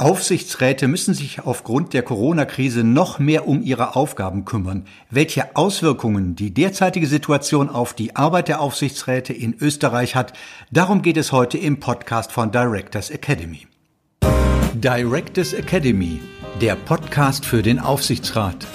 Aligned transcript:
Aufsichtsräte 0.00 0.88
müssen 0.88 1.12
sich 1.12 1.40
aufgrund 1.42 1.92
der 1.92 2.02
Corona-Krise 2.02 2.84
noch 2.84 3.18
mehr 3.18 3.46
um 3.46 3.62
ihre 3.62 3.96
Aufgaben 3.96 4.46
kümmern. 4.46 4.86
Welche 5.10 5.54
Auswirkungen 5.56 6.36
die 6.36 6.54
derzeitige 6.54 7.06
Situation 7.06 7.68
auf 7.68 7.92
die 7.92 8.16
Arbeit 8.16 8.48
der 8.48 8.62
Aufsichtsräte 8.62 9.34
in 9.34 9.54
Österreich 9.60 10.16
hat, 10.16 10.32
darum 10.70 11.02
geht 11.02 11.18
es 11.18 11.32
heute 11.32 11.58
im 11.58 11.80
Podcast 11.80 12.32
von 12.32 12.50
Directors 12.50 13.10
Academy. 13.10 13.66
Directors 14.72 15.52
Academy, 15.52 16.20
der 16.62 16.76
Podcast 16.76 17.44
für 17.44 17.60
den 17.62 17.78
Aufsichtsrat. 17.78 18.66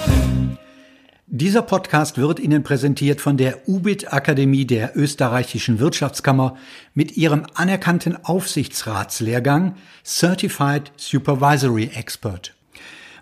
Dieser 1.28 1.64
Podcast 1.64 2.20
wird 2.20 2.40
Ihnen 2.40 2.62
präsentiert 2.62 3.20
von 3.20 3.36
der 3.36 3.68
UBIT 3.68 4.14
Akademie 4.14 4.66
der 4.66 4.96
österreichischen 4.96 5.80
Wirtschaftskammer 5.80 6.56
mit 6.94 7.18
ihrem 7.18 7.48
anerkannten 7.56 8.24
Aufsichtsratslehrgang 8.24 9.74
Certified 10.06 10.92
Supervisory 10.98 11.90
Expert. 11.96 12.54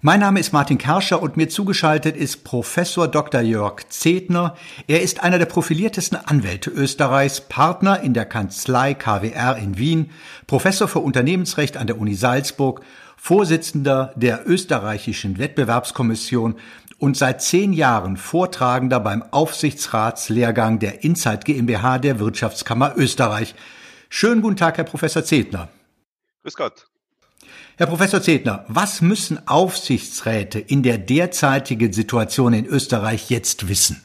Mein 0.02 0.20
Name 0.20 0.42
ist 0.42 0.52
Martin 0.52 0.78
Kerscher 0.78 1.22
und 1.22 1.38
mir 1.38 1.48
zugeschaltet 1.48 2.18
ist 2.18 2.44
Professor 2.44 3.08
Dr. 3.08 3.40
Jörg 3.40 3.88
Zedner. 3.88 4.58
Er 4.88 5.02
ist 5.02 5.24
einer 5.24 5.40
der 5.40 5.46
profiliertesten 5.46 6.18
Anwälte 6.18 6.72
Österreichs, 6.72 7.40
Partner 7.40 8.02
in 8.02 8.14
der 8.14 8.26
Kanzlei 8.26 8.96
KWR 8.96 9.56
in 9.56 9.78
Wien, 9.78 10.10
Professor 10.46 10.90
für 10.90 11.00
Unternehmensrecht 11.00 11.78
an 11.78 11.88
der 11.88 11.98
Uni 11.98 12.16
Salzburg, 12.16 12.82
Vorsitzender 13.26 14.12
der 14.18 14.46
österreichischen 14.50 15.38
Wettbewerbskommission 15.38 16.56
und 16.98 17.16
seit 17.16 17.42
zehn 17.42 17.72
Jahren 17.72 18.18
Vortragender 18.18 19.00
beim 19.00 19.24
Aufsichtsratslehrgang 19.24 20.80
der 20.80 21.06
Insight 21.06 21.46
GmbH 21.46 22.00
der 22.00 22.20
Wirtschaftskammer 22.20 22.96
Österreich. 22.98 23.56
Schönen 24.10 24.42
guten 24.42 24.58
Tag, 24.58 24.76
Herr 24.76 24.84
Professor 24.84 25.24
Zedner. 25.24 25.70
Grüß 26.42 26.56
Gott. 26.56 26.88
Herr 27.78 27.88
Professor 27.88 28.22
Zedner, 28.22 28.66
was 28.68 29.00
müssen 29.00 29.48
Aufsichtsräte 29.48 30.60
in 30.60 30.84
der 30.84 30.98
derzeitigen 30.98 31.94
Situation 31.94 32.52
in 32.52 32.66
Österreich 32.66 33.30
jetzt 33.30 33.70
wissen? 33.70 34.04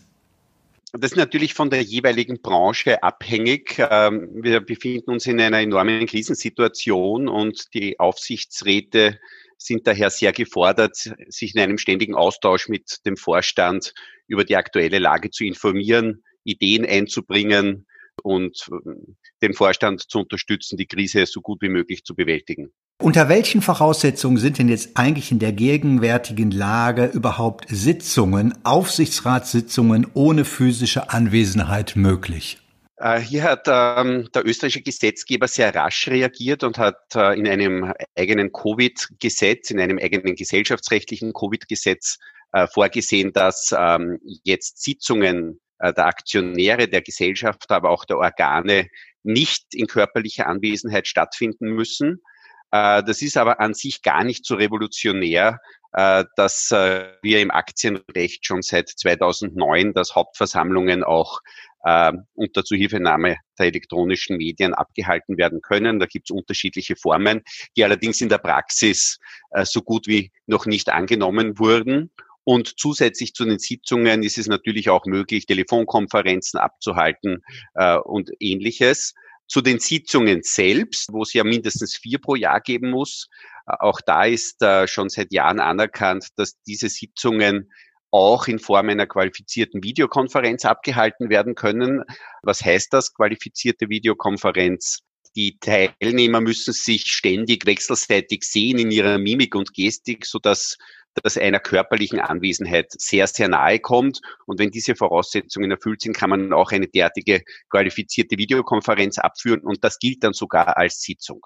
Das 0.92 1.12
ist 1.12 1.16
natürlich 1.16 1.52
von 1.52 1.68
der 1.68 1.82
jeweiligen 1.82 2.40
Branche 2.40 3.02
abhängig. 3.02 3.76
Ähm, 3.78 4.30
wir 4.32 4.60
befinden 4.60 5.10
uns 5.10 5.26
in 5.26 5.40
einer 5.40 5.60
enormen 5.60 6.06
Krisensituation 6.06 7.28
und 7.28 7.74
die 7.74 8.00
Aufsichtsräte 8.00 9.20
sind 9.58 9.86
daher 9.86 10.08
sehr 10.08 10.32
gefordert, 10.32 10.96
sich 11.28 11.54
in 11.54 11.60
einem 11.60 11.78
ständigen 11.78 12.14
Austausch 12.14 12.68
mit 12.68 13.04
dem 13.04 13.16
Vorstand 13.16 13.92
über 14.28 14.44
die 14.44 14.56
aktuelle 14.56 14.98
Lage 14.98 15.30
zu 15.30 15.44
informieren, 15.44 16.24
Ideen 16.44 16.86
einzubringen 16.86 17.86
und 18.22 18.68
äh, 18.72 18.94
den 19.42 19.54
Vorstand 19.54 20.08
zu 20.08 20.20
unterstützen, 20.20 20.78
die 20.78 20.86
Krise 20.86 21.26
so 21.26 21.42
gut 21.42 21.60
wie 21.60 21.68
möglich 21.68 22.04
zu 22.04 22.14
bewältigen. 22.14 22.72
Unter 23.00 23.28
welchen 23.28 23.62
Voraussetzungen 23.62 24.38
sind 24.38 24.58
denn 24.58 24.68
jetzt 24.68 24.96
eigentlich 24.96 25.30
in 25.30 25.38
der 25.38 25.52
gegenwärtigen 25.52 26.50
Lage 26.50 27.06
überhaupt 27.06 27.66
Sitzungen, 27.68 28.58
Aufsichtsratssitzungen 28.64 30.08
ohne 30.14 30.44
physische 30.44 31.10
Anwesenheit 31.10 31.94
möglich? 31.94 32.58
Äh, 32.96 33.20
hier 33.20 33.44
hat 33.44 33.68
ähm, 33.68 34.28
der 34.34 34.44
österreichische 34.44 34.82
Gesetzgeber 34.82 35.46
sehr 35.46 35.72
rasch 35.72 36.08
reagiert 36.08 36.64
und 36.64 36.78
hat 36.78 37.14
äh, 37.14 37.38
in 37.38 37.46
einem 37.46 37.92
eigenen 38.16 38.50
Covid-Gesetz, 38.50 39.70
in 39.70 39.78
einem 39.78 39.98
eigenen 39.98 40.34
gesellschaftsrechtlichen 40.34 41.32
Covid-Gesetz 41.32 42.18
äh, 42.52 42.66
vorgesehen, 42.66 43.32
dass 43.32 43.72
ähm, 43.78 44.18
jetzt 44.42 44.82
Sitzungen 44.82 45.60
äh, 45.78 45.92
der 45.92 46.06
Aktionäre, 46.06 46.88
der 46.88 47.02
Gesellschaft, 47.02 47.70
aber 47.70 47.90
auch 47.90 48.04
der 48.04 48.18
Organe 48.18 48.88
nicht 49.22 49.66
in 49.72 49.86
körperlicher 49.86 50.48
Anwesenheit 50.48 51.06
stattfinden 51.06 51.68
müssen. 51.68 52.22
Äh, 52.70 53.02
das 53.04 53.22
ist 53.22 53.36
aber 53.36 53.60
an 53.60 53.74
sich 53.74 54.02
gar 54.02 54.24
nicht 54.24 54.44
so 54.44 54.54
revolutionär, 54.54 55.58
äh, 55.92 56.24
dass 56.36 56.70
wir 56.70 57.40
im 57.40 57.50
Aktienrecht 57.50 58.46
schon 58.46 58.62
seit 58.62 58.88
2009, 58.88 59.94
dass 59.94 60.14
Hauptversammlungen 60.14 61.02
auch 61.02 61.40
äh, 61.84 62.12
unter 62.34 62.64
Zuhilfenahme 62.64 63.36
der 63.58 63.66
elektronischen 63.66 64.36
Medien 64.36 64.74
abgehalten 64.74 65.38
werden 65.38 65.60
können. 65.62 65.98
Da 65.98 66.06
gibt 66.06 66.30
es 66.30 66.36
unterschiedliche 66.36 66.96
Formen, 66.96 67.42
die 67.76 67.84
allerdings 67.84 68.20
in 68.20 68.28
der 68.28 68.38
Praxis 68.38 69.18
äh, 69.50 69.64
so 69.64 69.82
gut 69.82 70.06
wie 70.06 70.30
noch 70.46 70.66
nicht 70.66 70.88
angenommen 70.88 71.58
wurden. 71.58 72.10
Und 72.44 72.78
zusätzlich 72.78 73.34
zu 73.34 73.44
den 73.44 73.58
Sitzungen 73.58 74.22
ist 74.22 74.38
es 74.38 74.46
natürlich 74.46 74.88
auch 74.88 75.04
möglich, 75.04 75.46
Telefonkonferenzen 75.46 76.58
abzuhalten 76.58 77.42
äh, 77.74 77.96
und 77.96 78.30
ähnliches. 78.40 79.14
Zu 79.48 79.62
den 79.62 79.78
Sitzungen 79.80 80.42
selbst, 80.42 81.12
wo 81.12 81.22
es 81.22 81.32
ja 81.32 81.42
mindestens 81.42 81.96
vier 81.96 82.18
pro 82.18 82.34
Jahr 82.34 82.60
geben 82.60 82.90
muss, 82.90 83.28
äh, 83.66 83.72
auch 83.80 84.00
da 84.00 84.24
ist 84.24 84.62
äh, 84.62 84.86
schon 84.86 85.08
seit 85.08 85.32
Jahren 85.32 85.58
anerkannt, 85.58 86.28
dass 86.36 86.60
diese 86.62 86.88
Sitzungen 86.88 87.70
auch 88.10 88.46
in 88.46 88.58
Form 88.58 88.88
einer 88.88 89.06
qualifizierten 89.06 89.82
Videokonferenz 89.82 90.64
abgehalten 90.64 91.28
werden 91.28 91.54
können. 91.54 92.04
Was 92.42 92.64
heißt 92.64 92.92
das, 92.92 93.12
qualifizierte 93.12 93.88
Videokonferenz? 93.88 95.00
Die 95.36 95.58
Teilnehmer 95.58 96.40
müssen 96.40 96.72
sich 96.72 97.02
ständig 97.06 97.66
wechselseitig 97.66 98.44
sehen 98.44 98.78
in 98.78 98.90
ihrer 98.90 99.18
Mimik 99.18 99.54
und 99.54 99.74
Gestik, 99.74 100.24
sodass 100.24 100.78
das 101.20 101.36
einer 101.36 101.60
körperlichen 101.60 102.20
Anwesenheit 102.20 102.92
sehr, 102.96 103.26
sehr 103.26 103.48
nahe 103.48 103.78
kommt. 103.78 104.20
Und 104.46 104.58
wenn 104.58 104.70
diese 104.70 104.94
Voraussetzungen 104.94 105.70
erfüllt 105.70 106.02
sind, 106.02 106.16
kann 106.16 106.30
man 106.30 106.52
auch 106.52 106.72
eine 106.72 106.88
derartige 106.88 107.42
qualifizierte 107.70 108.38
Videokonferenz 108.38 109.18
abführen 109.18 109.60
und 109.60 109.82
das 109.84 109.98
gilt 109.98 110.24
dann 110.24 110.32
sogar 110.32 110.76
als 110.76 111.00
Sitzung. 111.00 111.40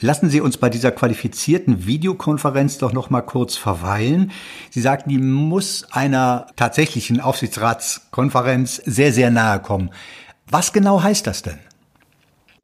Lassen 0.00 0.28
Sie 0.28 0.42
uns 0.42 0.58
bei 0.58 0.68
dieser 0.68 0.92
qualifizierten 0.92 1.86
Videokonferenz 1.86 2.76
doch 2.76 2.92
noch 2.92 3.08
mal 3.08 3.22
kurz 3.22 3.56
verweilen. 3.56 4.30
Sie 4.70 4.82
sagten, 4.82 5.08
die 5.08 5.18
muss 5.18 5.86
einer 5.90 6.48
tatsächlichen 6.56 7.20
Aufsichtsratskonferenz 7.20 8.76
sehr, 8.84 9.12
sehr 9.12 9.30
nahe 9.30 9.60
kommen. 9.60 9.90
Was 10.50 10.74
genau 10.74 11.02
heißt 11.02 11.26
das 11.26 11.42
denn? 11.42 11.58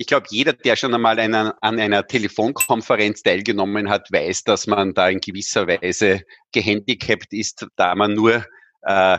Ich 0.03 0.09
glaube, 0.09 0.27
jeder, 0.31 0.53
der 0.53 0.75
schon 0.75 0.93
einmal 0.95 1.21
einer, 1.21 1.57
an 1.61 1.79
einer 1.79 2.05
Telefonkonferenz 2.05 3.23
teilgenommen 3.23 3.89
hat, 3.89 4.11
weiß, 4.11 4.43
dass 4.43 4.67
man 4.67 4.95
da 4.95 5.09
in 5.09 5.21
gewisser 5.21 5.69
Weise 5.69 6.23
gehandicapt 6.51 7.33
ist, 7.33 7.69
da 7.77 7.95
man 7.95 8.15
nur 8.15 8.45
äh, 8.83 9.15
äh 9.15 9.19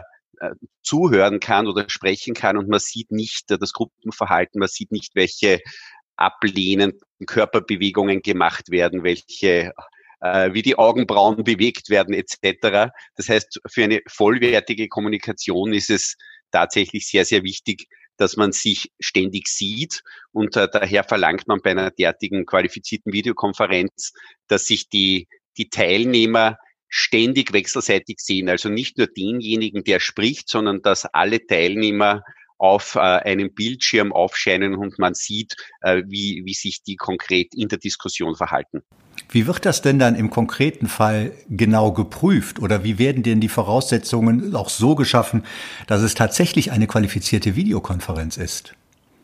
zuhören 0.82 1.40
kann 1.40 1.68
oder 1.68 1.90
sprechen 1.90 2.34
kann 2.34 2.58
und 2.58 2.68
man 2.68 2.82
sieht 2.82 3.12
nicht 3.12 3.46
das 3.48 3.72
Gruppenverhalten, 3.72 4.60
man 4.60 4.68
sieht 4.68 4.92
nicht, 4.92 5.16
welche 5.16 5.62
ablehnenden 6.18 7.00
Körperbewegungen 7.28 8.22
gemacht 8.22 8.70
werden, 8.70 9.06
welche 9.06 9.72
äh, 10.20 10.54
wie 10.54 10.64
die 10.64 10.78
Augenbrauen 10.78 11.46
bewegt 11.46 11.90
werden 11.90 12.14
etc. 12.14 12.92
Das 13.16 13.30
heißt, 13.30 13.62
für 13.70 13.86
eine 13.86 14.02
vollwertige 14.10 14.90
Kommunikation 14.90 15.72
ist 15.72 15.90
es 15.90 16.18
tatsächlich 16.52 17.08
sehr, 17.08 17.24
sehr 17.24 17.44
wichtig, 17.44 17.88
dass 18.18 18.38
man 18.38 18.52
sich 18.52 18.92
ständig 19.00 19.48
sieht 19.48 20.04
und 20.32 20.56
äh, 20.56 20.68
daher 20.72 21.04
verlangt 21.04 21.48
man 21.48 21.62
bei 21.62 21.72
einer 21.72 21.92
derartigen 21.92 22.46
qualifizierten 22.46 23.14
Videokonferenz, 23.14 24.14
dass 24.48 24.66
sich 24.66 24.90
die, 24.90 25.28
die 25.58 25.70
Teilnehmer 25.70 26.58
ständig 26.88 27.54
wechselseitig 27.54 28.20
sehen. 28.20 28.50
Also 28.50 28.70
nicht 28.70 28.98
nur 28.98 29.08
denjenigen, 29.08 29.84
der 29.84 30.00
spricht, 30.00 30.48
sondern 30.48 30.82
dass 30.84 31.06
alle 31.06 31.46
Teilnehmer 31.46 32.24
auf 32.60 32.96
äh, 32.96 33.00
einem 33.00 33.54
Bildschirm 33.54 34.14
aufscheinen 34.14 34.76
und 34.76 35.00
man 35.00 35.16
sieht, 35.16 35.56
äh, 35.82 36.04
wie, 36.06 36.44
wie 36.46 36.54
sich 36.54 36.84
die 36.84 36.96
konkret 36.96 37.54
in 37.56 37.68
der 37.68 37.80
Diskussion 37.80 38.36
verhalten. 38.36 38.84
Wie 39.34 39.48
wird 39.48 39.66
das 39.66 39.82
denn 39.82 39.98
dann 39.98 40.14
im 40.14 40.30
konkreten 40.30 40.88
Fall 40.88 41.32
genau 41.50 41.92
geprüft 41.92 42.60
oder 42.60 42.84
wie 42.84 43.00
werden 43.00 43.24
denn 43.24 43.42
die 43.42 43.50
Voraussetzungen 43.50 44.56
auch 44.56 44.70
so 44.70 44.94
geschaffen, 44.94 45.44
dass 45.88 46.04
es 46.04 46.14
tatsächlich 46.14 46.72
eine 46.72 46.86
qualifizierte 46.86 47.56
Videokonferenz 47.56 48.38
ist? 48.38 48.76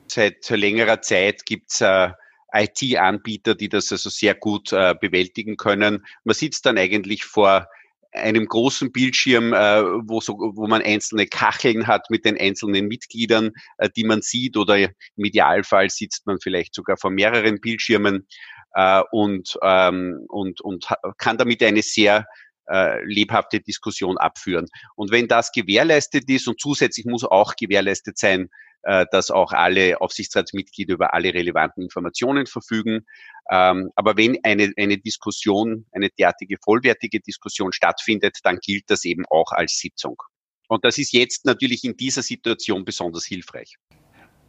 Seit 0.08 0.50
längerer 0.50 1.04
Zeit 1.04 1.46
gibt's 1.46 1.82
äh, 1.82 2.10
IT-Anbieter, 2.52 3.54
die 3.54 3.70
das 3.70 3.92
also 3.92 4.10
sehr 4.10 4.34
gut 4.34 4.74
äh, 4.74 4.96
bewältigen 5.00 5.58
können. 5.58 6.04
Man 6.24 6.34
sitzt 6.34 6.66
dann 6.66 6.80
eigentlich 6.80 7.24
vor 7.24 7.68
einem 8.12 8.48
großen 8.48 8.92
Bildschirm, 8.92 9.54
äh, 9.54 9.84
wo, 9.84 10.22
so, 10.22 10.34
wo 10.40 10.66
man 10.66 10.82
einzelne 10.82 11.28
Kacheln 11.28 11.86
hat 11.86 12.10
mit 12.10 12.26
den 12.26 12.36
einzelnen 12.36 12.88
Mitgliedern, 12.88 13.52
die 13.96 14.04
man 14.04 14.24
sieht, 14.24 14.58
oder 14.58 14.76
im 14.80 14.90
Idealfall 15.18 15.92
sitzt 15.92 16.26
man 16.26 16.40
vielleicht 16.42 16.74
sogar 16.74 16.98
vor 16.98 17.12
mehreren 17.12 17.62
Bildschirmen 17.62 18.26
äh, 18.74 19.02
und, 19.12 19.58
ähm, 19.62 20.26
und, 20.28 20.62
und 20.62 20.88
kann 21.18 21.38
damit 21.38 21.64
eine 21.64 21.82
sehr 21.82 22.26
äh, 22.70 23.04
lebhafte 23.04 23.60
Diskussion 23.60 24.18
abführen. 24.18 24.68
Und 24.96 25.12
wenn 25.12 25.28
das 25.28 25.52
gewährleistet 25.52 26.30
ist 26.30 26.48
und 26.48 26.60
zusätzlich 26.62 27.06
muss 27.06 27.24
auch 27.24 27.56
gewährleistet 27.56 28.18
sein, 28.18 28.50
äh, 28.84 29.06
dass 29.12 29.30
auch 29.32 29.52
alle 29.52 30.00
Aufsichtsratsmitglieder 30.00 30.94
über 30.94 31.14
alle 31.14 31.34
relevanten 31.34 31.84
Informationen 31.84 32.46
verfügen. 32.46 33.06
Ähm, 33.52 33.92
aber 33.96 34.16
wenn 34.16 34.38
eine, 34.44 34.72
eine 34.78 34.98
Diskussion, 34.98 35.86
eine 35.92 36.10
derartige 36.10 36.58
vollwertige 36.64 37.20
Diskussion 37.20 37.74
stattfindet, 37.74 38.38
dann 38.44 38.60
gilt 38.62 38.90
das 38.90 39.04
eben 39.04 39.26
auch 39.30 39.52
als 39.52 39.80
Sitzung. 39.80 40.22
Und 40.70 40.86
das 40.86 40.98
ist 40.98 41.12
jetzt 41.12 41.46
natürlich 41.46 41.84
in 41.84 41.98
dieser 41.98 42.22
Situation 42.22 42.86
besonders 42.86 43.26
hilfreich. 43.26 43.76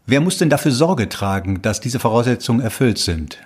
Wer 0.07 0.21
muss 0.21 0.39
denn 0.39 0.51
dafür 0.51 0.73
Sorge 0.73 1.09
tragen, 1.09 1.63
dass 1.63 1.81
diese 1.81 1.99
Voraussetzungen 1.99 2.61
erfüllt 2.61 2.99
sind? 2.99 3.43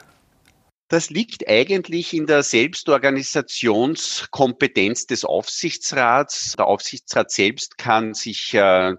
Das 0.95 1.11
liegt 1.11 1.47
eigentlich 1.49 2.15
in 2.15 2.27
der 2.27 2.45
Selbstorganisationskompetenz 2.45 5.07
des 5.07 5.25
Aufsichtsrats. 5.25 6.55
Der 6.57 6.69
Aufsichtsrat 6.69 7.33
selbst 7.33 7.79
kann 7.79 8.15
sich 8.15 8.55
äh, 8.55 8.93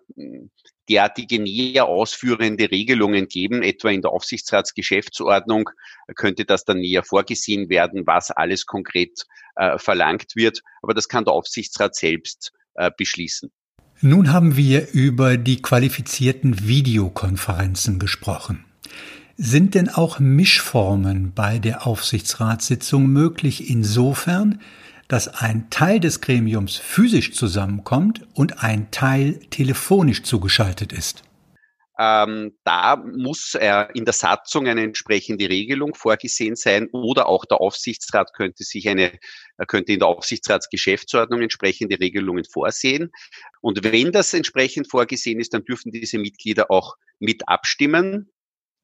derartige 0.90 1.40
näher 1.40 1.86
ausführende 1.86 2.70
Regelungen 2.70 3.30
geben, 3.30 3.64
etwa 3.64 3.92
in 3.92 4.02
der 4.02 4.12
Aufsichtsratsgeschäftsordnung 4.12 5.70
könnte 6.16 6.44
das 6.44 6.66
dann 6.66 6.80
näher 6.80 7.04
vorgesehen 7.04 7.70
werden, 7.70 8.06
was 8.06 8.30
alles 8.30 8.66
konkret 8.66 9.26
äh, 9.56 9.78
verlangt 9.78 10.36
wird. 10.36 10.64
Aber 10.82 10.94
das 10.94 11.08
kann 11.08 11.24
der 11.24 11.34
Aufsichtsrat 11.34 11.96
selbst 11.96 12.52
äh, 12.74 12.92
beschließen. 12.98 13.54
Nun 14.02 14.34
haben 14.34 14.58
wir 14.58 14.92
über 14.92 15.38
die 15.38 15.62
qualifizierten 15.62 16.68
Videokonferenzen 16.68 18.00
gesprochen. 18.00 18.66
Sind 19.38 19.76
denn 19.76 19.90
auch 19.90 20.20
Mischformen 20.20 21.34
bei 21.34 21.60
der 21.60 21.86
Aufsichtsratssitzung 21.86 23.08
möglich 23.08 23.70
insofern, 23.70 24.62
dass 25.10 25.28
ein 25.28 25.70
Teil 25.70 26.00
des 26.00 26.22
Gremiums 26.22 26.78
physisch 26.78 27.34
zusammenkommt 27.34 28.26
und 28.34 28.64
ein 28.64 28.92
Teil 28.92 29.40
telefonisch 29.50 30.24
zugeschaltet 30.24 30.94
ist? 30.94 31.24
Ähm, 31.98 32.58
da 32.64 32.98
muss 32.98 33.56
äh, 33.56 33.86
in 33.94 34.04
der 34.04 34.14
Satzung 34.14 34.68
eine 34.68 34.84
entsprechende 34.84 35.50
Regelung 35.50 35.96
vorgesehen 35.96 36.56
sein 36.56 36.90
oder 36.92 37.28
auch 37.28 37.46
der 37.46 37.62
Aufsichtsrat 37.62 38.34
könnte 38.34 38.64
sich 38.64 38.88
eine, 38.90 39.14
äh, 39.58 39.66
könnte 39.66 39.94
in 39.94 40.00
der 40.00 40.10
Aufsichtsratsgeschäftsordnung 40.10 41.42
entsprechende 41.42 42.00
Regelungen 42.00 42.44
vorsehen. 42.44 43.12
Und 43.62 43.84
wenn 43.84 44.12
das 44.12 44.34
entsprechend 44.34 44.90
vorgesehen 44.90 45.40
ist, 45.40 45.54
dann 45.54 45.64
dürfen 45.64 45.92
diese 45.92 46.18
Mitglieder 46.18 46.70
auch 46.70 46.96
mit 47.20 47.48
abstimmen. 47.48 48.30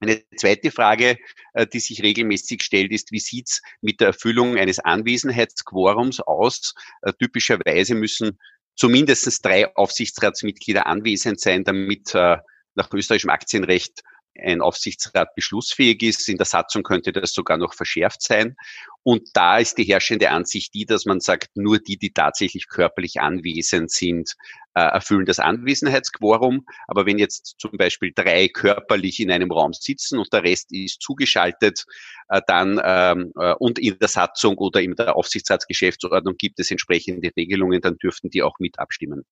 Eine 0.02 0.24
zweite 0.36 0.72
Frage, 0.72 1.18
äh, 1.54 1.68
die 1.68 1.80
sich 1.80 2.02
regelmäßig 2.02 2.64
stellt, 2.64 2.92
ist, 2.92 3.12
wie 3.12 3.20
sieht's 3.20 3.62
mit 3.82 4.00
der 4.02 4.08
Erfüllung 4.08 4.58
eines 4.58 4.80
Anwesenheitsquorums 4.80 6.20
aus? 6.22 6.74
Äh, 7.04 7.14
typischerweise 7.14 7.94
müssen 7.94 8.40
zumindest 8.76 9.46
drei 9.46 9.74
Aufsichtsratsmitglieder 9.76 10.88
anwesend 10.88 11.40
sein, 11.40 11.64
damit 11.64 12.16
äh, 12.16 12.38
nach 12.74 12.92
österreichischem 12.92 13.30
Aktienrecht 13.30 14.02
ein 14.40 14.62
Aufsichtsrat 14.62 15.36
beschlussfähig 15.36 16.02
ist. 16.04 16.28
In 16.30 16.38
der 16.38 16.46
Satzung 16.46 16.84
könnte 16.84 17.12
das 17.12 17.34
sogar 17.34 17.58
noch 17.58 17.74
verschärft 17.74 18.22
sein. 18.22 18.56
Und 19.04 19.30
da 19.34 19.58
ist 19.58 19.78
die 19.78 19.84
herrschende 19.84 20.30
Ansicht 20.30 20.74
die, 20.74 20.86
dass 20.86 21.06
man 21.06 21.20
sagt, 21.20 21.50
nur 21.56 21.80
die, 21.80 21.98
die 21.98 22.12
tatsächlich 22.12 22.68
körperlich 22.68 23.20
anwesend 23.20 23.92
sind, 23.92 24.36
äh, 24.76 24.82
erfüllen 24.82 25.26
das 25.26 25.40
Anwesenheitsquorum. 25.40 26.66
Aber 26.88 27.06
wenn 27.06 27.18
jetzt 27.18 27.56
zum 27.58 27.72
Beispiel 27.72 28.12
drei 28.14 28.48
körperlich 28.48 29.20
in 29.20 29.32
einem 29.32 29.52
Raum 29.52 29.74
sitzen 29.74 30.20
und 30.20 30.32
der 30.32 30.44
Rest 30.44 30.72
ist 30.72 31.02
zugeschaltet, 31.02 31.86
äh, 32.30 32.42
dann 32.46 32.80
ähm, 32.84 33.32
äh, 33.38 33.54
und 33.56 33.80
in 33.80 33.98
der 33.98 34.08
Satzung 34.08 34.58
oder 34.58 34.82
in 34.82 34.96
der 34.96 35.16
Aufsichtsratsgeschäftsordnung 35.16 36.36
gibt 36.38 36.60
es 36.60 36.70
entsprechende 36.70 37.32
Regelungen, 37.36 37.82
dann 37.82 37.98
dürften 37.98 38.30
die 38.30 38.44
auch 38.44 38.60
mit 38.60 38.78
abstimmen. 38.78 39.26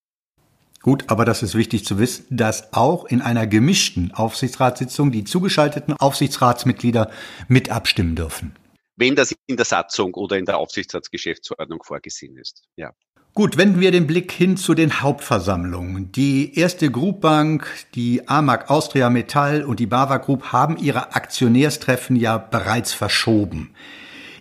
Gut, 0.82 1.06
aber 1.08 1.26
das 1.26 1.44
ist 1.44 1.56
wichtig 1.56 1.86
zu 1.86 2.00
wissen, 2.00 2.26
dass 2.30 2.74
auch 2.74 3.06
in 3.06 3.22
einer 3.22 3.48
gemischten 3.48 4.14
Aufsichtsratssitzung 4.14 5.12
die 5.12 5.26
zugeschalteten 5.26 5.94
Aufsichtsratsmitglieder 5.94 7.12
mit 7.48 7.70
abstimmen 7.70 8.16
dürfen. 8.16 8.56
Wenn 8.96 9.16
das 9.16 9.36
in 9.48 9.58
der 9.58 9.66
Satzung 9.66 10.14
oder 10.14 10.38
in 10.38 10.46
der 10.46 10.58
Aufsichtsratsgeschäftsordnung 10.58 11.84
vorgesehen 11.84 12.38
ist, 12.38 12.64
ja. 12.76 12.92
Gut, 13.36 13.58
wenden 13.58 13.80
wir 13.80 13.92
den 13.92 14.08
Blick 14.08 14.32
hin 14.32 14.58
zu 14.58 14.74
den 14.74 15.02
Hauptversammlungen. 15.02 16.12
Die 16.12 16.58
erste 16.58 16.90
Groupbank, 16.90 17.68
die 17.94 18.28
AMAG 18.28 18.70
Austria 18.70 19.10
Metall 19.10 19.64
und 19.64 19.80
die 19.80 19.86
BAVA 19.86 20.18
Group 20.18 20.52
haben 20.52 20.78
ihre 20.78 21.14
Aktionärstreffen 21.14 22.16
ja 22.16 22.38
bereits 22.38 22.92
verschoben. 22.92 23.74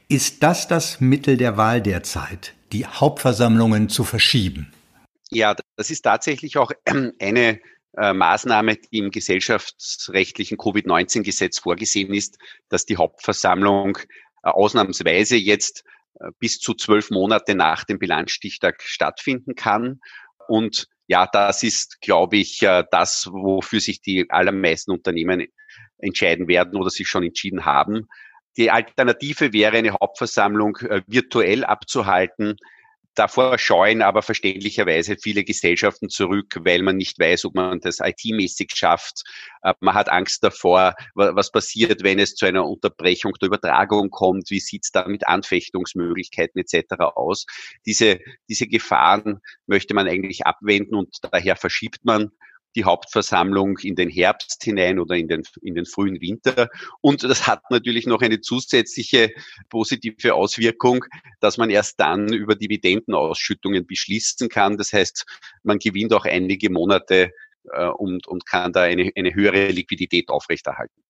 Ist 0.08 0.42
das 0.42 0.68
das 0.68 1.00
Mittel 1.00 1.36
der 1.36 1.56
Wahl 1.56 1.82
derzeit, 1.82 2.54
die 2.72 2.86
Hauptversammlungen 2.86 3.90
zu 3.90 4.04
verschieben? 4.04 4.72
Ja, 5.30 5.54
das 5.76 5.90
ist 5.90 6.02
tatsächlich 6.02 6.56
auch 6.56 6.72
eine 7.20 7.60
äh, 7.96 8.12
Maßnahme, 8.12 8.76
die 8.76 8.98
im 8.98 9.10
gesellschaftsrechtlichen 9.10 10.56
Covid-19-Gesetz 10.56 11.58
vorgesehen 11.58 12.14
ist, 12.14 12.38
dass 12.68 12.86
die 12.86 12.96
Hauptversammlung 12.96 13.96
äh, 13.96 14.02
ausnahmsweise 14.42 15.36
jetzt 15.36 15.84
äh, 16.20 16.30
bis 16.38 16.60
zu 16.60 16.74
zwölf 16.74 17.10
Monate 17.10 17.54
nach 17.54 17.84
dem 17.84 17.98
Bilanzstichtag 17.98 18.82
stattfinden 18.82 19.54
kann. 19.54 20.00
Und 20.48 20.86
ja, 21.08 21.26
das 21.26 21.62
ist, 21.62 22.00
glaube 22.00 22.36
ich, 22.36 22.58
das, 22.90 23.28
wofür 23.30 23.80
sich 23.80 24.02
die 24.02 24.26
allermeisten 24.28 24.90
Unternehmen 24.90 25.46
entscheiden 25.98 26.48
werden 26.48 26.78
oder 26.78 26.90
sich 26.90 27.08
schon 27.08 27.22
entschieden 27.22 27.64
haben. 27.64 28.08
Die 28.58 28.70
Alternative 28.70 29.54
wäre 29.54 29.78
eine 29.78 29.92
Hauptversammlung 29.92 30.76
virtuell 31.06 31.64
abzuhalten 31.64 32.56
Davor 33.18 33.58
scheuen 33.58 34.00
aber 34.00 34.22
verständlicherweise 34.22 35.16
viele 35.20 35.42
Gesellschaften 35.42 36.08
zurück, 36.08 36.54
weil 36.60 36.82
man 36.82 36.96
nicht 36.96 37.18
weiß, 37.18 37.46
ob 37.46 37.56
man 37.56 37.80
das 37.80 37.98
IT-mäßig 37.98 38.70
schafft. 38.72 39.24
Äh, 39.62 39.74
man 39.80 39.94
hat 39.94 40.08
Angst 40.08 40.44
davor, 40.44 40.94
was 41.14 41.50
passiert, 41.50 42.04
wenn 42.04 42.20
es 42.20 42.36
zu 42.36 42.46
einer 42.46 42.64
Unterbrechung 42.64 43.32
der 43.40 43.48
Übertragung 43.48 44.10
kommt. 44.10 44.50
Wie 44.50 44.60
sieht 44.60 44.84
es 44.84 44.92
da 44.92 45.08
mit 45.08 45.26
Anfechtungsmöglichkeiten 45.26 46.60
etc. 46.60 46.94
aus? 47.16 47.44
Diese, 47.86 48.20
diese 48.48 48.68
Gefahren 48.68 49.40
möchte 49.66 49.94
man 49.94 50.06
eigentlich 50.06 50.46
abwenden 50.46 50.94
und 50.94 51.16
daher 51.32 51.56
verschiebt 51.56 52.04
man 52.04 52.30
die 52.78 52.84
Hauptversammlung 52.84 53.78
in 53.78 53.96
den 53.96 54.08
Herbst 54.08 54.62
hinein 54.62 55.00
oder 55.00 55.16
in 55.16 55.26
den, 55.26 55.42
in 55.62 55.74
den 55.74 55.84
frühen 55.84 56.20
Winter. 56.20 56.68
Und 57.00 57.24
das 57.24 57.48
hat 57.48 57.62
natürlich 57.70 58.06
noch 58.06 58.22
eine 58.22 58.40
zusätzliche 58.40 59.32
positive 59.68 60.34
Auswirkung, 60.34 61.04
dass 61.40 61.58
man 61.58 61.70
erst 61.70 61.98
dann 61.98 62.32
über 62.32 62.54
Dividendenausschüttungen 62.54 63.84
beschließen 63.84 64.48
kann. 64.48 64.76
Das 64.76 64.92
heißt, 64.92 65.26
man 65.64 65.80
gewinnt 65.80 66.12
auch 66.12 66.24
einige 66.24 66.70
Monate 66.70 67.32
äh, 67.72 67.86
und, 67.86 68.28
und 68.28 68.46
kann 68.46 68.72
da 68.72 68.82
eine, 68.82 69.10
eine 69.16 69.34
höhere 69.34 69.68
Liquidität 69.70 70.28
aufrechterhalten. 70.28 71.02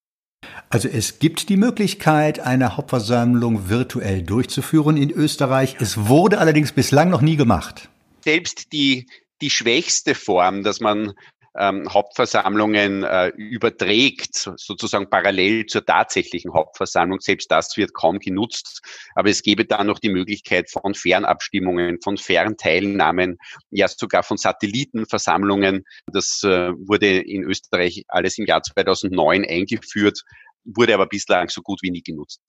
Also 0.71 0.87
es 0.87 1.19
gibt 1.19 1.49
die 1.49 1.57
Möglichkeit, 1.57 2.39
eine 2.39 2.77
Hauptversammlung 2.77 3.69
virtuell 3.69 4.23
durchzuführen 4.23 4.97
in 4.97 5.11
Österreich. 5.11 5.75
Es 5.79 6.07
wurde 6.07 6.39
allerdings 6.39 6.71
bislang 6.71 7.11
noch 7.11 7.21
nie 7.21 7.35
gemacht. 7.35 7.89
Selbst 8.23 8.73
die, 8.73 9.05
die 9.41 9.51
schwächste 9.51 10.15
Form, 10.15 10.63
dass 10.63 10.79
man 10.79 11.13
ähm, 11.57 11.91
Hauptversammlungen 11.91 13.03
äh, 13.03 13.27
überträgt, 13.29 14.51
sozusagen 14.55 15.09
parallel 15.09 15.65
zur 15.65 15.85
tatsächlichen 15.85 16.53
Hauptversammlung. 16.53 17.19
Selbst 17.19 17.51
das 17.51 17.77
wird 17.77 17.93
kaum 17.93 18.19
genutzt. 18.19 18.81
Aber 19.15 19.29
es 19.29 19.41
gäbe 19.41 19.65
da 19.65 19.83
noch 19.83 19.99
die 19.99 20.09
Möglichkeit 20.09 20.69
von 20.69 20.93
Fernabstimmungen, 20.93 21.99
von 22.01 22.17
Fernteilnahmen, 22.17 23.37
ja 23.71 23.87
sogar 23.87 24.23
von 24.23 24.37
Satellitenversammlungen. 24.37 25.85
Das 26.07 26.41
äh, 26.43 26.71
wurde 26.73 27.19
in 27.19 27.43
Österreich 27.43 28.05
alles 28.07 28.37
im 28.37 28.45
Jahr 28.45 28.61
2009 28.61 29.45
eingeführt, 29.45 30.23
wurde 30.63 30.93
aber 30.93 31.07
bislang 31.07 31.49
so 31.49 31.61
gut 31.61 31.79
wie 31.81 31.91
nie 31.91 32.03
genutzt. 32.03 32.41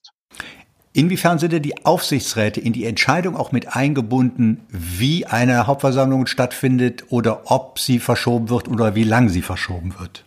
Inwiefern 0.92 1.38
sind 1.38 1.52
denn 1.52 1.62
die 1.62 1.84
Aufsichtsräte 1.84 2.60
in 2.60 2.72
die 2.72 2.84
Entscheidung 2.84 3.36
auch 3.36 3.52
mit 3.52 3.76
eingebunden, 3.76 4.66
wie 4.70 5.24
eine 5.24 5.68
Hauptversammlung 5.68 6.26
stattfindet 6.26 7.04
oder 7.10 7.50
ob 7.50 7.78
sie 7.78 8.00
verschoben 8.00 8.48
wird 8.48 8.66
oder 8.66 8.96
wie 8.96 9.04
lang 9.04 9.28
sie 9.28 9.42
verschoben 9.42 9.94
wird? 10.00 10.24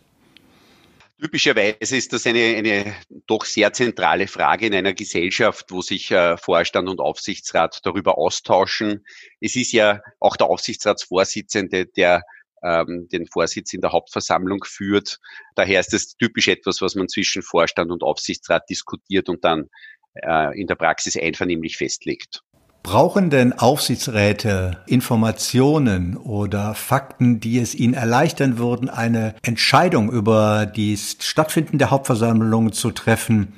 Typischerweise 1.20 1.98
ist 1.98 2.12
das 2.12 2.26
eine, 2.28 2.56
eine 2.58 2.94
doch 3.28 3.46
sehr 3.46 3.72
zentrale 3.74 4.28
Frage 4.28 4.68
in 4.68 4.74
einer 4.74 4.94
Gesellschaft, 4.94 5.68
wo 5.70 5.82
sich 5.82 6.12
äh, 6.12 6.38
Vorstand 6.38 6.90
und 6.90 7.00
Aufsichtsrat 7.00 7.80
darüber 7.84 8.18
austauschen. 8.18 9.06
Es 9.40 9.56
ist 9.56 9.74
ja 9.74 10.02
auch 10.20 10.38
der 10.38 10.48
Aufsichtsratsvorsitzende, 10.48 11.86
der 11.86 12.24
ähm, 12.62 13.08
den 13.12 13.28
Vorsitz 13.28 13.74
in 13.74 13.82
der 13.82 13.92
Hauptversammlung 13.92 14.64
führt. 14.66 15.20
Daher 15.56 15.82
ist 15.82 15.94
das 15.94 16.16
typisch 16.18 16.48
etwas, 16.48 16.82
was 16.82 16.96
man 16.96 17.10
zwischen 17.10 17.42
Vorstand 17.42 17.92
und 17.92 18.04
Aufsichtsrat 18.04 18.70
diskutiert 18.70 19.30
und 19.30 19.44
dann 19.44 19.70
äh, 20.16 20.60
in 20.60 20.68
der 20.68 20.76
Praxis 20.76 21.18
einvernehmlich 21.18 21.78
festlegt. 21.78 22.44
Brauchen 22.84 23.30
denn 23.30 23.54
Aufsichtsräte 23.54 24.84
Informationen 24.88 26.18
oder 26.18 26.76
Fakten, 26.76 27.40
die 27.40 27.58
es 27.60 27.74
ihnen 27.74 27.94
erleichtern 27.94 28.58
würden, 28.58 28.90
eine 28.90 29.36
Entscheidung 29.42 30.12
über 30.12 30.66
die 30.66 30.98
Stattfinden 30.98 31.78
der 31.78 31.92
Hauptversammlung 31.92 32.74
zu 32.74 32.92
treffen, 32.92 33.54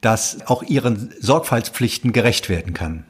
das 0.00 0.46
auch 0.46 0.62
ihren 0.62 1.12
Sorgfaltspflichten 1.20 2.12
gerecht 2.12 2.48
werden 2.48 2.72
kann? 2.72 3.04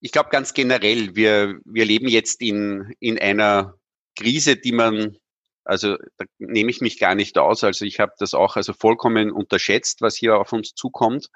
Ich 0.00 0.12
glaube 0.12 0.28
ganz 0.28 0.52
generell, 0.52 1.16
wir, 1.16 1.60
wir 1.64 1.86
leben 1.86 2.08
jetzt 2.08 2.42
in, 2.42 2.92
in 3.00 3.18
einer 3.18 3.74
Krise, 4.18 4.56
die 4.56 4.72
man, 4.72 5.16
also 5.64 5.96
da 6.18 6.26
nehme 6.38 6.70
ich 6.70 6.82
mich 6.82 6.98
gar 6.98 7.14
nicht 7.14 7.38
aus, 7.38 7.64
also 7.64 7.86
ich 7.86 8.00
habe 8.00 8.12
das 8.18 8.34
auch 8.34 8.56
also 8.56 8.74
vollkommen 8.74 9.32
unterschätzt, 9.32 10.02
was 10.02 10.14
hier 10.14 10.36
auf 10.36 10.52
uns 10.52 10.74
zukommt. 10.74 11.30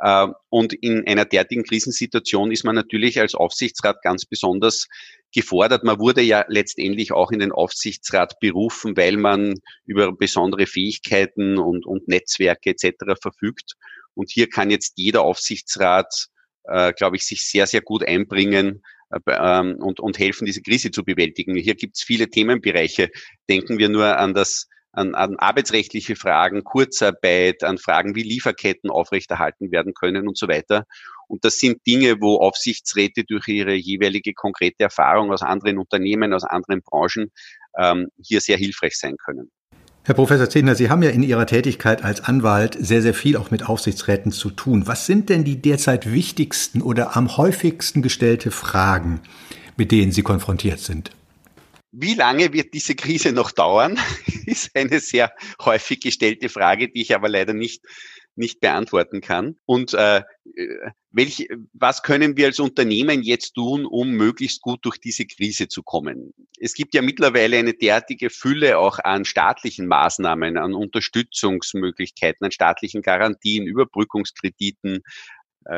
Äh, 0.00 0.28
und 0.48 0.72
in 0.72 1.06
einer 1.06 1.24
derartigen 1.24 1.64
Krisensituation 1.64 2.52
ist 2.52 2.64
man 2.64 2.74
natürlich 2.74 3.20
als 3.20 3.34
Aufsichtsrat 3.34 4.02
ganz 4.02 4.24
besonders 4.26 4.86
gefordert. 5.32 5.84
Man 5.84 5.98
wurde 5.98 6.22
ja 6.22 6.44
letztendlich 6.48 7.12
auch 7.12 7.30
in 7.30 7.40
den 7.40 7.52
Aufsichtsrat 7.52 8.38
berufen, 8.40 8.96
weil 8.96 9.16
man 9.16 9.54
über 9.86 10.12
besondere 10.12 10.66
Fähigkeiten 10.66 11.58
und, 11.58 11.86
und 11.86 12.08
Netzwerke 12.08 12.70
etc. 12.70 13.20
verfügt. 13.20 13.74
Und 14.14 14.30
hier 14.30 14.48
kann 14.48 14.70
jetzt 14.70 14.94
jeder 14.96 15.22
Aufsichtsrat, 15.22 16.28
äh, 16.64 16.92
glaube 16.92 17.16
ich, 17.16 17.24
sich 17.24 17.42
sehr, 17.42 17.66
sehr 17.66 17.82
gut 17.82 18.06
einbringen 18.06 18.82
äh, 19.10 19.18
ähm, 19.28 19.76
und, 19.80 20.00
und 20.00 20.18
helfen, 20.18 20.46
diese 20.46 20.62
Krise 20.62 20.90
zu 20.90 21.04
bewältigen. 21.04 21.56
Hier 21.56 21.74
gibt 21.74 21.96
es 21.96 22.02
viele 22.02 22.28
Themenbereiche. 22.28 23.10
Denken 23.48 23.78
wir 23.78 23.88
nur 23.88 24.16
an 24.16 24.34
das 24.34 24.68
an, 24.98 25.14
an 25.14 25.36
arbeitsrechtliche 25.36 26.16
Fragen, 26.16 26.64
Kurzarbeit, 26.64 27.62
an 27.62 27.78
Fragen, 27.78 28.16
wie 28.16 28.22
Lieferketten 28.22 28.90
aufrechterhalten 28.90 29.70
werden 29.70 29.94
können 29.94 30.26
und 30.26 30.36
so 30.36 30.48
weiter. 30.48 30.84
Und 31.28 31.44
das 31.44 31.58
sind 31.58 31.86
Dinge, 31.86 32.20
wo 32.20 32.36
Aufsichtsräte 32.36 33.24
durch 33.24 33.46
ihre 33.48 33.74
jeweilige 33.74 34.32
konkrete 34.34 34.84
Erfahrung 34.84 35.30
aus 35.32 35.42
anderen 35.42 35.78
Unternehmen, 35.78 36.32
aus 36.32 36.44
anderen 36.44 36.82
Branchen 36.82 37.30
ähm, 37.78 38.08
hier 38.20 38.40
sehr 38.40 38.56
hilfreich 38.56 38.98
sein 38.98 39.16
können. 39.16 39.50
Herr 40.04 40.14
Professor 40.14 40.48
Zehner, 40.48 40.74
Sie 40.74 40.88
haben 40.88 41.02
ja 41.02 41.10
in 41.10 41.22
Ihrer 41.22 41.46
Tätigkeit 41.46 42.02
als 42.02 42.22
Anwalt 42.22 42.76
sehr, 42.80 43.02
sehr 43.02 43.12
viel 43.12 43.36
auch 43.36 43.50
mit 43.50 43.68
Aufsichtsräten 43.68 44.32
zu 44.32 44.50
tun. 44.50 44.86
Was 44.86 45.04
sind 45.04 45.28
denn 45.28 45.44
die 45.44 45.60
derzeit 45.60 46.10
wichtigsten 46.10 46.80
oder 46.80 47.14
am 47.14 47.36
häufigsten 47.36 48.00
gestellte 48.00 48.50
Fragen, 48.50 49.20
mit 49.76 49.92
denen 49.92 50.10
Sie 50.10 50.22
konfrontiert 50.22 50.80
sind? 50.80 51.10
Wie 51.90 52.14
lange 52.14 52.52
wird 52.52 52.74
diese 52.74 52.94
Krise 52.94 53.32
noch 53.32 53.50
dauern, 53.50 53.98
ist 54.46 54.74
eine 54.74 55.00
sehr 55.00 55.32
häufig 55.62 56.00
gestellte 56.00 56.48
Frage, 56.48 56.88
die 56.88 57.02
ich 57.02 57.14
aber 57.14 57.28
leider 57.28 57.54
nicht, 57.54 57.82
nicht 58.36 58.60
beantworten 58.60 59.20
kann. 59.20 59.56
Und 59.64 59.94
äh, 59.94 60.22
welch, 61.10 61.48
was 61.72 62.02
können 62.02 62.36
wir 62.36 62.46
als 62.46 62.60
Unternehmen 62.60 63.22
jetzt 63.22 63.54
tun, 63.54 63.86
um 63.86 64.10
möglichst 64.10 64.60
gut 64.60 64.84
durch 64.84 64.98
diese 64.98 65.24
Krise 65.26 65.68
zu 65.68 65.82
kommen? 65.82 66.34
Es 66.60 66.74
gibt 66.74 66.94
ja 66.94 67.02
mittlerweile 67.02 67.56
eine 67.56 67.74
derartige 67.74 68.28
Fülle 68.30 68.78
auch 68.78 68.98
an 68.98 69.24
staatlichen 69.24 69.86
Maßnahmen, 69.86 70.58
an 70.58 70.74
Unterstützungsmöglichkeiten, 70.74 72.44
an 72.44 72.52
staatlichen 72.52 73.02
Garantien, 73.02 73.66
Überbrückungskrediten, 73.66 75.02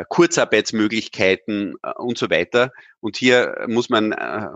Kurzarbeitsmöglichkeiten 0.09 1.75
äh, 1.83 1.93
und 1.97 2.19
so 2.19 2.31
weiter. 2.31 2.73
Und 3.01 3.17
hier 3.17 3.65
muss 3.69 3.89
man 3.89 4.13
äh, 4.13 4.49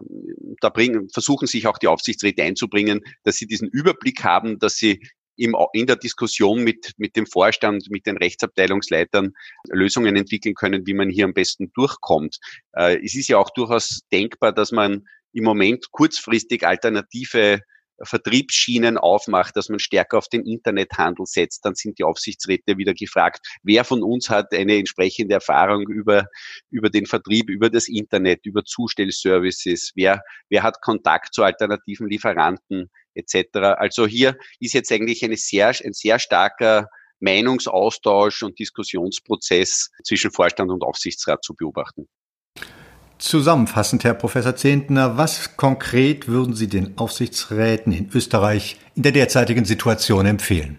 da 0.61 0.69
bringen, 0.69 1.09
versuchen 1.11 1.47
sich 1.47 1.67
auch 1.67 1.79
die 1.79 1.89
Aufsichtsräte 1.89 2.43
einzubringen, 2.43 3.01
dass 3.25 3.37
sie 3.37 3.47
diesen 3.47 3.69
Überblick 3.69 4.23
haben, 4.25 4.59
dass 4.59 4.77
sie 4.77 5.01
im, 5.37 5.57
in 5.73 5.87
der 5.87 5.97
Diskussion 5.97 6.63
mit, 6.63 6.93
mit 6.97 7.17
dem 7.17 7.27
Vorstand, 7.27 7.91
mit 7.91 8.07
den 8.07 8.17
Rechtsabteilungsleitern 8.17 9.33
Lösungen 9.69 10.15
entwickeln 10.15 10.55
können, 10.55 10.87
wie 10.87 10.95
man 10.95 11.11
hier 11.11 11.25
am 11.25 11.35
besten 11.35 11.73
durchkommt. 11.73 12.39
es 12.71 13.17
ist 13.17 13.27
ja 13.27 13.39
auch 13.39 13.51
durchaus 13.51 14.03
denkbar, 14.13 14.53
dass 14.53 14.71
man 14.71 15.09
im 15.33 15.43
Moment 15.43 15.91
kurzfristig 15.91 16.65
alternative 16.65 17.63
Vertriebsschienen 18.03 18.99
aufmacht, 18.99 19.57
dass 19.57 19.69
man 19.69 19.79
stärker 19.79 20.19
auf 20.19 20.29
den 20.29 20.45
Internethandel 20.45 21.27
setzt, 21.27 21.65
dann 21.65 21.75
sind 21.75 21.99
die 21.99 22.05
Aufsichtsräte 22.05 22.77
wieder 22.77 22.95
gefragt, 22.95 23.47
wer 23.63 23.85
von 23.85 24.03
uns 24.03 24.31
hat 24.31 24.53
eine 24.53 24.77
entsprechende 24.77 25.35
Erfahrung 25.35 25.89
über, 25.89 26.27
über 26.71 26.91
den 26.91 27.07
Vertrieb, 27.07 27.49
über 27.51 27.71
das 27.71 27.89
Internet, 27.89 28.47
über 28.47 28.65
Zustellservices, 28.65 29.93
wer, 29.95 30.23
wer 30.49 30.63
hat 30.63 30.81
Kontakt 30.81 31.35
zu 31.35 31.43
alternativen 31.43 32.09
Lieferanten 32.09 32.91
etc. 33.15 33.59
Also 33.79 34.07
hier 34.07 34.37
ist 34.59 34.75
jetzt 34.75 34.91
eigentlich 34.91 35.25
eine 35.25 35.37
sehr, 35.37 35.69
ein 35.69 35.93
sehr 35.93 36.19
starker 36.19 36.89
Meinungsaustausch 37.21 38.43
und 38.43 38.59
Diskussionsprozess 38.59 39.91
zwischen 40.05 40.31
Vorstand 40.31 40.71
und 40.71 40.83
Aufsichtsrat 40.83 41.43
zu 41.43 41.55
beobachten. 41.55 42.09
Zusammenfassend, 43.25 44.05
Herr 44.05 44.13
Professor 44.13 44.55
Zehntner, 44.55 45.17
was 45.17 45.57
konkret 45.57 46.29
würden 46.29 46.55
Sie 46.55 46.69
den 46.69 46.99
Aufsichtsräten 46.99 47.91
in 47.91 48.11
Österreich 48.15 48.77
in 48.97 49.03
der 49.03 49.13
derzeitigen 49.13 49.65
Situation 49.65 50.27
empfehlen? 50.27 50.79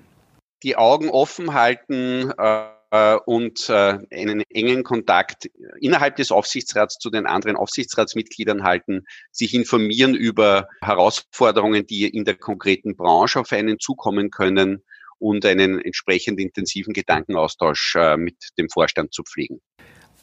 Die 0.61 0.75
Augen 0.75 1.09
offen 1.09 1.55
halten 1.55 2.31
äh, 2.37 3.15
und 3.25 3.67
äh, 3.69 3.97
einen 4.11 4.43
engen 4.51 4.83
Kontakt 4.83 5.49
innerhalb 5.81 6.17
des 6.17 6.31
Aufsichtsrats 6.31 6.99
zu 6.99 7.09
den 7.09 7.25
anderen 7.25 7.57
Aufsichtsratsmitgliedern 7.57 8.63
halten, 8.63 9.05
sich 9.31 9.55
informieren 9.55 10.13
über 10.13 10.67
Herausforderungen, 10.81 11.87
die 11.87 12.07
in 12.07 12.25
der 12.25 12.35
konkreten 12.35 12.95
Branche 12.95 13.39
auf 13.39 13.51
einen 13.53 13.79
zukommen 13.79 14.29
können 14.29 14.83
und 15.17 15.47
einen 15.47 15.81
entsprechend 15.81 16.39
intensiven 16.39 16.93
Gedankenaustausch 16.93 17.95
äh, 17.95 18.17
mit 18.17 18.35
dem 18.59 18.69
Vorstand 18.69 19.15
zu 19.15 19.23
pflegen. 19.23 19.61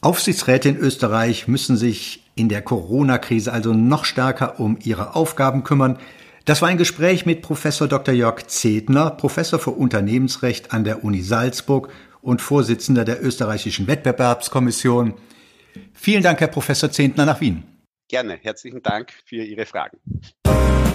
Aufsichtsräte 0.03 0.67
in 0.67 0.77
Österreich 0.77 1.47
müssen 1.47 1.77
sich 1.77 2.23
in 2.35 2.49
der 2.49 2.61
Corona-Krise 2.61 3.53
also 3.53 3.73
noch 3.73 4.03
stärker 4.03 4.59
um 4.59 4.77
ihre 4.83 5.15
Aufgaben 5.15 5.63
kümmern. 5.63 5.97
Das 6.43 6.61
war 6.61 6.67
ein 6.67 6.77
Gespräch 6.77 7.25
mit 7.25 7.41
Professor 7.41 7.87
Dr. 7.87 8.13
Jörg 8.13 8.47
Zedner, 8.47 9.11
Professor 9.11 9.59
für 9.59 9.71
Unternehmensrecht 9.71 10.73
an 10.73 10.83
der 10.83 11.05
Uni 11.05 11.21
Salzburg 11.21 11.89
und 12.21 12.41
Vorsitzender 12.41 13.05
der 13.05 13.23
österreichischen 13.23 13.87
Wettbewerbskommission. 13.87 15.13
Vielen 15.93 16.21
Dank, 16.21 16.41
Herr 16.41 16.47
Professor 16.49 16.91
Zehntner, 16.91 17.25
nach 17.25 17.39
Wien. 17.39 17.63
Gerne. 18.09 18.37
Herzlichen 18.41 18.81
Dank 18.81 19.13
für 19.25 19.43
Ihre 19.43 19.65
Fragen. 19.65 19.97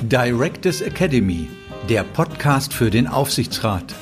Directors 0.02 0.82
Academy, 0.82 1.48
der 1.88 2.04
Podcast 2.04 2.74
für 2.74 2.90
den 2.90 3.06
Aufsichtsrat. 3.06 3.94